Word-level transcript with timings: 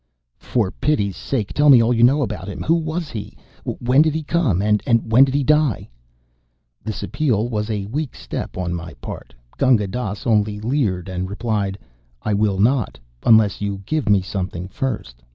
"For 0.39 0.71
pity's 0.71 1.15
sake 1.15 1.53
tell 1.53 1.69
me 1.69 1.79
all 1.79 1.93
you 1.93 2.01
know 2.01 2.23
about 2.23 2.47
him. 2.49 2.63
Who 2.63 2.73
was 2.73 3.11
he? 3.11 3.37
When 3.63 4.01
did 4.01 4.15
he 4.15 4.23
come, 4.23 4.59
and 4.59 4.81
when 5.05 5.25
did 5.25 5.35
he 5.35 5.43
die?" 5.43 5.89
This 6.83 7.03
appeal 7.03 7.47
was 7.49 7.69
a 7.69 7.85
weak 7.85 8.15
step 8.15 8.57
on 8.57 8.73
my 8.73 8.95
part. 8.95 9.35
Gunga 9.59 9.85
Dass 9.85 10.25
only 10.25 10.59
leered 10.59 11.07
and 11.07 11.29
replied: 11.29 11.77
"I 12.23 12.33
will 12.33 12.57
not 12.57 12.97
unless 13.27 13.61
you 13.61 13.83
give 13.85 14.09
me 14.09 14.23
something 14.23 14.67
first." 14.69 15.21